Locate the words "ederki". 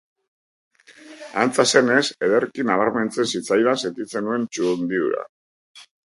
2.27-2.65